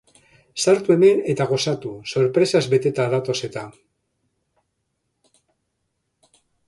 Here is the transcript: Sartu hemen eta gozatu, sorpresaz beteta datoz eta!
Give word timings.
Sartu 0.61 0.93
hemen 0.93 1.19
eta 1.33 1.45
gozatu, 1.51 1.91
sorpresaz 2.13 2.61
beteta 2.71 3.05
datoz 3.11 3.35
eta! 3.49 3.67